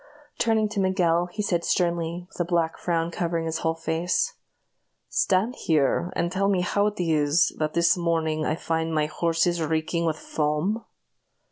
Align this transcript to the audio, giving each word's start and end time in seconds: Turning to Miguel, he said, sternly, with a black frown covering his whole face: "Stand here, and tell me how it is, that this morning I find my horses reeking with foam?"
Turning 0.39 0.67
to 0.67 0.79
Miguel, 0.79 1.27
he 1.27 1.43
said, 1.43 1.63
sternly, 1.63 2.25
with 2.27 2.39
a 2.39 2.43
black 2.43 2.75
frown 2.75 3.11
covering 3.11 3.45
his 3.45 3.59
whole 3.59 3.75
face: 3.75 4.33
"Stand 5.09 5.53
here, 5.55 6.11
and 6.15 6.31
tell 6.31 6.49
me 6.49 6.61
how 6.61 6.87
it 6.87 6.99
is, 6.99 7.49
that 7.59 7.75
this 7.75 7.95
morning 7.95 8.43
I 8.43 8.55
find 8.55 8.95
my 8.95 9.05
horses 9.05 9.61
reeking 9.61 10.05
with 10.07 10.17
foam?" 10.17 10.83